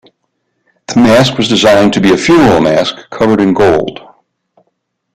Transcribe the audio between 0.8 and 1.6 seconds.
The mask was